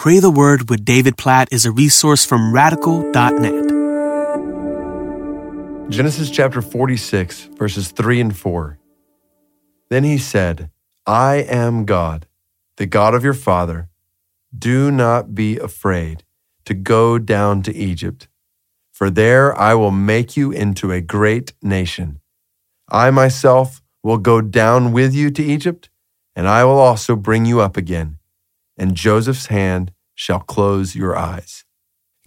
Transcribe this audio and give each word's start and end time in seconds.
Pray 0.00 0.18
the 0.18 0.30
Word 0.30 0.70
with 0.70 0.82
David 0.82 1.18
Platt 1.18 1.52
is 1.52 1.66
a 1.66 1.70
resource 1.70 2.24
from 2.24 2.54
radical.net. 2.54 3.68
Genesis 5.90 6.30
chapter 6.30 6.62
46, 6.62 7.50
verses 7.58 7.90
3 7.90 8.22
and 8.22 8.34
4. 8.34 8.78
Then 9.90 10.04
he 10.04 10.16
said, 10.16 10.70
I 11.06 11.44
am 11.46 11.84
God, 11.84 12.26
the 12.78 12.86
God 12.86 13.14
of 13.14 13.22
your 13.22 13.34
father. 13.34 13.90
Do 14.58 14.90
not 14.90 15.34
be 15.34 15.58
afraid 15.58 16.24
to 16.64 16.72
go 16.72 17.18
down 17.18 17.60
to 17.64 17.76
Egypt, 17.76 18.26
for 18.90 19.10
there 19.10 19.54
I 19.54 19.74
will 19.74 19.90
make 19.90 20.34
you 20.34 20.50
into 20.50 20.90
a 20.90 21.02
great 21.02 21.52
nation. 21.60 22.20
I 22.88 23.10
myself 23.10 23.82
will 24.02 24.16
go 24.16 24.40
down 24.40 24.92
with 24.92 25.14
you 25.14 25.30
to 25.32 25.42
Egypt, 25.42 25.90
and 26.34 26.48
I 26.48 26.64
will 26.64 26.78
also 26.78 27.16
bring 27.16 27.44
you 27.44 27.60
up 27.60 27.76
again, 27.76 28.16
and 28.80 28.96
Joseph's 28.96 29.46
hand 29.46 29.92
shall 30.16 30.40
close 30.40 30.96
your 30.96 31.16
eyes. 31.16 31.64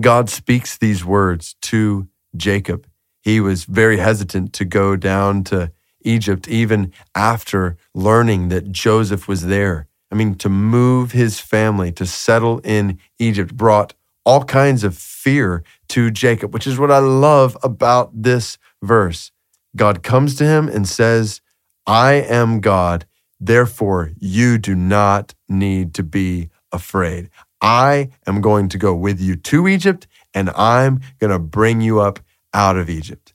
God 0.00 0.30
speaks 0.30 0.78
these 0.78 1.04
words 1.04 1.56
to 1.62 2.06
Jacob 2.36 2.86
he 3.22 3.40
was 3.40 3.64
very 3.64 3.98
hesitant 3.98 4.52
to 4.54 4.64
go 4.64 4.96
down 4.96 5.44
to 5.44 5.72
Egypt, 6.04 6.48
even 6.48 6.92
after 7.14 7.76
learning 7.94 8.48
that 8.48 8.72
Joseph 8.72 9.28
was 9.28 9.46
there. 9.46 9.86
I 10.10 10.16
mean, 10.16 10.34
to 10.36 10.48
move 10.48 11.12
his 11.12 11.40
family 11.40 11.92
to 11.92 12.04
settle 12.04 12.58
in 12.64 12.98
Egypt 13.18 13.56
brought 13.56 13.94
all 14.24 14.44
kinds 14.44 14.84
of 14.84 14.98
fear 14.98 15.62
to 15.88 16.10
Jacob, 16.10 16.52
which 16.52 16.66
is 16.66 16.78
what 16.78 16.90
I 16.90 16.98
love 16.98 17.56
about 17.62 18.10
this 18.22 18.58
verse. 18.82 19.30
God 19.74 20.02
comes 20.02 20.34
to 20.36 20.44
him 20.44 20.68
and 20.68 20.86
says, 20.86 21.40
I 21.86 22.14
am 22.14 22.60
God, 22.60 23.06
therefore 23.46 24.12
you 24.18 24.58
do 24.58 24.74
not 24.74 25.34
need 25.48 25.94
to 25.94 26.02
be 26.02 26.50
afraid. 26.70 27.30
I 27.60 28.10
am 28.26 28.40
going 28.40 28.68
to 28.70 28.78
go 28.78 28.94
with 28.94 29.20
you 29.20 29.36
to 29.36 29.68
Egypt, 29.68 30.06
and 30.34 30.50
I'm 30.50 31.00
going 31.18 31.30
to 31.30 31.38
bring 31.38 31.80
you 31.80 32.00
up 32.00 32.20
out 32.54 32.76
of 32.76 32.90
Egypt. 32.90 33.34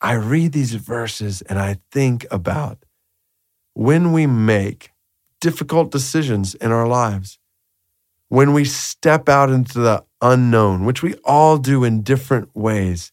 I 0.00 0.14
read 0.14 0.52
these 0.52 0.74
verses 0.74 1.42
and 1.42 1.58
I 1.58 1.78
think 1.92 2.26
about 2.30 2.84
when 3.74 4.12
we 4.12 4.26
make 4.26 4.90
difficult 5.40 5.90
decisions 5.90 6.54
in 6.56 6.72
our 6.72 6.88
lives, 6.88 7.38
when 8.28 8.52
we 8.52 8.64
step 8.64 9.28
out 9.28 9.50
into 9.50 9.78
the 9.78 10.04
unknown, 10.20 10.84
which 10.84 11.02
we 11.02 11.14
all 11.24 11.56
do 11.56 11.84
in 11.84 12.02
different 12.02 12.54
ways. 12.54 13.12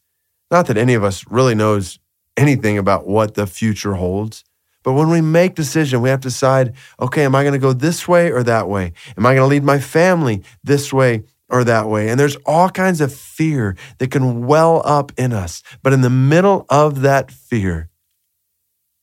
Not 0.50 0.67
that 0.67 0.78
any 0.78 0.95
of 0.95 1.04
us 1.04 1.26
really 1.30 1.56
knows 1.56 2.00
anything 2.36 2.78
about 2.78 3.08
what 3.08 3.36
the 3.36 3.45
future 3.45 3.94
holds, 3.94 4.44
but 4.90 4.94
when 4.94 5.09
we 5.09 5.22
make 5.22 5.56
decision, 5.56 6.02
we 6.02 6.09
have 6.09 6.22
to 6.22 6.30
decide, 6.30 6.73
okay, 7.00 7.23
am 7.23 7.36
I 7.36 7.44
going 7.44 7.54
to 7.54 7.59
go 7.59 7.73
this 7.73 8.08
way 8.08 8.32
or 8.32 8.44
that 8.44 8.68
way? 8.68 8.94
Am 9.18 9.26
I 9.26 9.36
going 9.36 9.45
to 9.45 9.54
lead 9.54 9.64
my 9.64 9.80
family 9.80 10.44
this 10.64 10.92
way 10.92 11.23
or 11.50 11.64
that 11.64 11.88
way. 11.88 12.09
And 12.09 12.20
there's 12.20 12.38
all 12.45 12.70
kinds 12.70 13.02
of 13.02 13.14
fear 13.14 13.76
that 13.98 14.12
can 14.12 14.45
well 14.45 14.82
up 14.86 15.12
in 15.17 15.34
us. 15.34 15.64
But 15.82 15.94
in 15.94 16.02
the 16.02 16.10
middle 16.10 16.66
of 16.70 17.02
that 17.02 17.32
fear, 17.32 17.90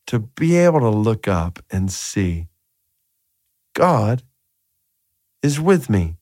to 0.06 0.20
be 0.20 0.56
able 0.56 0.80
to 0.80 0.88
look 0.88 1.26
up 1.26 1.58
and 1.70 1.90
see 1.90 2.46
God 3.74 4.22
is 5.42 5.60
with 5.60 5.90
me. 5.90 6.16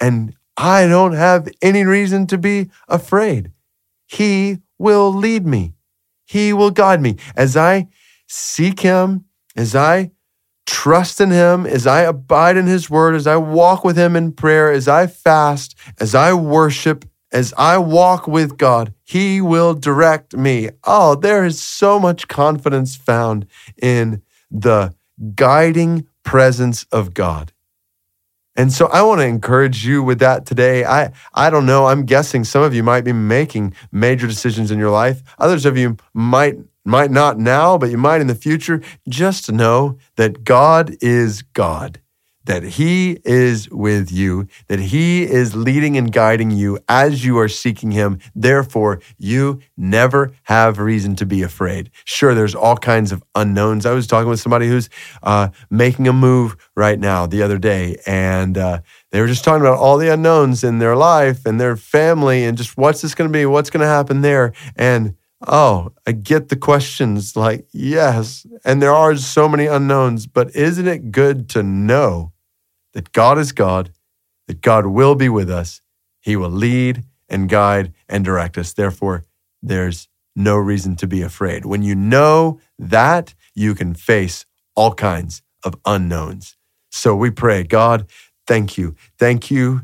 And 0.00 0.34
I 0.56 0.86
don't 0.86 1.12
have 1.12 1.48
any 1.60 1.84
reason 1.84 2.26
to 2.28 2.38
be 2.38 2.70
afraid. 2.88 3.52
He 4.06 4.58
will 4.78 5.12
lead 5.12 5.46
me. 5.46 5.74
He 6.24 6.52
will 6.52 6.70
guide 6.70 7.02
me 7.02 7.16
as 7.36 7.56
I 7.56 7.88
seek 8.26 8.80
Him, 8.80 9.24
as 9.54 9.74
I 9.74 10.10
trust 10.66 11.20
in 11.20 11.30
Him, 11.30 11.66
as 11.66 11.86
I 11.86 12.02
abide 12.02 12.56
in 12.56 12.66
His 12.66 12.90
word, 12.90 13.14
as 13.14 13.26
I 13.26 13.36
walk 13.36 13.84
with 13.84 13.96
Him 13.96 14.16
in 14.16 14.32
prayer, 14.32 14.70
as 14.72 14.88
I 14.88 15.06
fast, 15.06 15.76
as 15.98 16.14
I 16.14 16.32
worship, 16.34 17.04
as 17.32 17.54
I 17.56 17.78
walk 17.78 18.26
with 18.26 18.58
God, 18.58 18.92
He 19.02 19.40
will 19.40 19.74
direct 19.74 20.36
me. 20.36 20.70
Oh, 20.84 21.14
there 21.14 21.44
is 21.44 21.62
so 21.62 21.98
much 21.98 22.28
confidence 22.28 22.96
found 22.96 23.46
in 23.80 24.22
the 24.50 24.94
guiding 25.34 26.06
presence 26.22 26.84
of 26.92 27.14
God. 27.14 27.52
And 28.56 28.72
so 28.72 28.86
I 28.86 29.02
want 29.02 29.20
to 29.20 29.26
encourage 29.26 29.86
you 29.86 30.02
with 30.02 30.18
that 30.20 30.46
today. 30.46 30.84
I, 30.84 31.12
I 31.34 31.50
don't 31.50 31.66
know. 31.66 31.86
I'm 31.86 32.06
guessing 32.06 32.42
some 32.42 32.62
of 32.62 32.74
you 32.74 32.82
might 32.82 33.02
be 33.04 33.12
making 33.12 33.74
major 33.92 34.26
decisions 34.26 34.70
in 34.70 34.78
your 34.78 34.90
life. 34.90 35.22
Others 35.38 35.66
of 35.66 35.76
you 35.76 35.98
might 36.14 36.56
might 36.86 37.10
not 37.10 37.38
now, 37.38 37.76
but 37.76 37.90
you 37.90 37.98
might 37.98 38.20
in 38.20 38.26
the 38.26 38.34
future. 38.34 38.80
Just 39.08 39.50
know 39.50 39.98
that 40.16 40.44
God 40.44 40.96
is 41.00 41.42
God, 41.42 42.00
that 42.44 42.62
He 42.62 43.18
is 43.24 43.68
with 43.70 44.12
you, 44.12 44.46
that 44.68 44.78
He 44.78 45.24
is 45.24 45.56
leading 45.56 45.96
and 45.96 46.12
guiding 46.12 46.50
you 46.50 46.78
as 46.88 47.24
you 47.24 47.38
are 47.38 47.48
seeking 47.48 47.90
Him. 47.90 48.20
Therefore, 48.34 49.00
you 49.18 49.60
never 49.76 50.32
have 50.44 50.78
reason 50.78 51.16
to 51.16 51.26
be 51.26 51.42
afraid. 51.42 51.90
Sure, 52.04 52.34
there's 52.34 52.54
all 52.54 52.76
kinds 52.76 53.10
of 53.10 53.22
unknowns. 53.34 53.84
I 53.84 53.92
was 53.92 54.06
talking 54.06 54.28
with 54.28 54.40
somebody 54.40 54.68
who's 54.68 54.88
uh, 55.22 55.48
making 55.70 56.06
a 56.06 56.12
move 56.12 56.56
right 56.76 56.98
now 56.98 57.26
the 57.26 57.42
other 57.42 57.58
day, 57.58 57.96
and 58.06 58.56
uh, 58.56 58.80
they 59.10 59.20
were 59.20 59.26
just 59.26 59.44
talking 59.44 59.62
about 59.62 59.78
all 59.78 59.98
the 59.98 60.12
unknowns 60.12 60.62
in 60.62 60.78
their 60.78 60.94
life 60.94 61.46
and 61.46 61.60
their 61.60 61.76
family 61.76 62.44
and 62.44 62.56
just 62.56 62.76
what's 62.76 63.00
this 63.02 63.14
going 63.14 63.28
to 63.28 63.32
be, 63.32 63.46
what's 63.46 63.70
going 63.70 63.80
to 63.80 63.86
happen 63.86 64.20
there. 64.20 64.52
And 64.76 65.16
Oh, 65.46 65.92
I 66.06 66.12
get 66.12 66.48
the 66.48 66.56
questions 66.56 67.36
like, 67.36 67.66
yes, 67.72 68.46
and 68.64 68.80
there 68.80 68.94
are 68.94 69.16
so 69.16 69.48
many 69.48 69.66
unknowns, 69.66 70.26
but 70.26 70.54
isn't 70.56 70.86
it 70.86 71.10
good 71.12 71.48
to 71.50 71.62
know 71.62 72.32
that 72.94 73.12
God 73.12 73.38
is 73.38 73.52
God, 73.52 73.90
that 74.46 74.62
God 74.62 74.86
will 74.86 75.14
be 75.14 75.28
with 75.28 75.50
us? 75.50 75.82
He 76.20 76.36
will 76.36 76.50
lead 76.50 77.04
and 77.28 77.48
guide 77.48 77.92
and 78.08 78.24
direct 78.24 78.56
us. 78.56 78.72
Therefore, 78.72 79.24
there's 79.62 80.08
no 80.34 80.56
reason 80.56 80.96
to 80.96 81.06
be 81.06 81.22
afraid. 81.22 81.66
When 81.66 81.82
you 81.82 81.94
know 81.94 82.60
that, 82.78 83.34
you 83.54 83.74
can 83.74 83.94
face 83.94 84.46
all 84.74 84.94
kinds 84.94 85.42
of 85.64 85.74
unknowns. 85.84 86.56
So 86.90 87.14
we 87.14 87.30
pray, 87.30 87.62
God, 87.62 88.06
thank 88.46 88.78
you. 88.78 88.94
Thank 89.18 89.50
you 89.50 89.82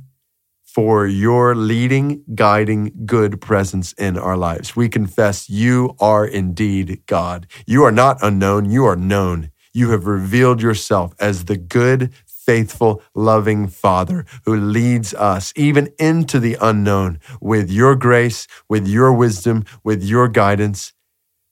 for 0.75 1.07
your 1.07 1.55
leading, 1.55 2.25
guiding, 2.35 2.93
good 3.05 3.41
presence 3.41 3.93
in 3.95 4.17
our 4.17 4.37
lives. 4.37 4.75
We 4.75 4.89
confess 4.89 5.51
you 5.51 5.95
are 6.01 6.27
indeed 6.27 7.03
God. 7.07 7.47
You 7.67 7.85
are 7.85 7.93
not 7.93 8.19
unknown, 8.23 8.71
you 8.71 8.85
are 8.87 8.97
known. 8.97 9.51
You 9.75 9.91
have 9.91 10.07
revealed 10.07 10.63
yourself 10.63 11.15
as 11.19 11.45
the 11.45 11.57
good, 11.57 12.13
faithful, 12.27 13.03
loving 13.15 13.69
Father 13.69 14.25
who 14.45 14.57
leads 14.57 15.15
us 15.15 15.53
even 15.57 15.93
into 15.99 16.41
the 16.41 16.57
unknown 16.61 17.21
with 17.41 17.71
your 17.71 17.95
grace, 17.95 18.47
with 18.69 18.87
your 18.87 19.13
wisdom, 19.13 19.65
with 19.85 20.03
your 20.03 20.29
guidance. 20.29 20.93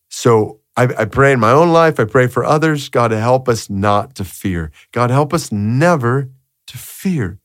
So 0.09 0.61
I, 0.77 0.85
I, 0.99 1.05
pray 1.05 1.33
in 1.33 1.41
my 1.41 1.51
own 1.51 1.73
life, 1.73 2.01
I 2.01 2.05
pray 2.05 2.27
for 2.27 2.45
others. 2.45 2.89
God, 2.89 3.11
help 3.11 3.49
us 3.49 3.69
not 3.69 4.15
to 4.17 4.25
fear. 4.25 4.71
God, 4.93 5.11
help 5.11 5.35
us 5.35 5.53
never 5.53 6.31
to 6.69 6.79
fear. 6.79 7.40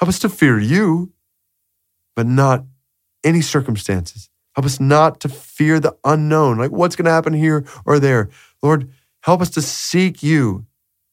Help 0.00 0.08
us 0.08 0.18
to 0.20 0.30
fear 0.30 0.58
you, 0.58 1.12
but 2.16 2.26
not 2.26 2.64
any 3.22 3.42
circumstances. 3.42 4.30
Help 4.56 4.64
us 4.64 4.80
not 4.80 5.20
to 5.20 5.28
fear 5.28 5.78
the 5.78 5.94
unknown, 6.04 6.56
like 6.56 6.70
what's 6.70 6.96
going 6.96 7.04
to 7.04 7.10
happen 7.10 7.34
here 7.34 7.66
or 7.84 7.98
there. 7.98 8.30
Lord, 8.62 8.90
help 9.20 9.42
us 9.42 9.50
to 9.50 9.62
seek 9.62 10.22
you, 10.22 10.64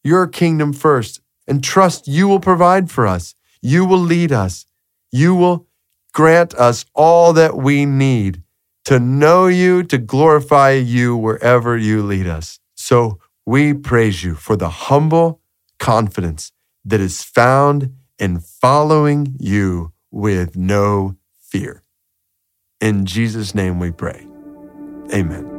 your 0.02 0.26
kingdom 0.26 0.72
first, 0.72 1.20
and 1.46 1.62
trust 1.62 2.08
you 2.08 2.28
will 2.28 2.40
provide 2.40 2.90
for 2.90 3.06
us. 3.06 3.34
You 3.60 3.84
will 3.84 3.98
lead 3.98 4.32
us. 4.32 4.64
You 5.12 5.34
will 5.34 5.66
grant 6.14 6.54
us 6.54 6.86
all 6.94 7.34
that 7.34 7.58
we 7.58 7.84
need 7.84 8.42
to 8.86 8.98
know 8.98 9.48
you, 9.48 9.82
to 9.82 9.98
glorify 9.98 10.70
you 10.72 11.14
wherever 11.14 11.76
you 11.76 12.02
lead 12.02 12.26
us. 12.26 12.58
So 12.74 13.18
we 13.44 13.74
praise 13.74 14.24
you 14.24 14.34
for 14.34 14.56
the 14.56 14.70
humble 14.70 15.42
confidence 15.78 16.52
that 16.86 17.00
is 17.00 17.22
found 17.22 17.94
in 18.18 18.40
following 18.40 19.36
you 19.38 19.92
with 20.10 20.56
no 20.56 21.16
fear. 21.40 21.82
In 22.80 23.06
Jesus' 23.06 23.54
name 23.54 23.78
we 23.78 23.90
pray. 23.90 24.26
Amen. 25.12 25.57